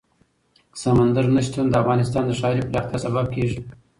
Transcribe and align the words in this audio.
سمندر 0.81 1.25
نه 1.35 1.41
شتون 1.45 1.65
د 1.69 1.73
افغانستان 1.83 2.23
د 2.27 2.31
ښاري 2.39 2.61
پراختیا 2.69 2.97
سبب 3.05 3.25
کېږي. 3.35 3.59